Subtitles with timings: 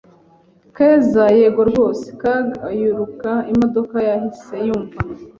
[0.75, 2.05] Keza: Yego rwose!
[2.21, 4.97] Kaga ayururuka imodoka yahise yumva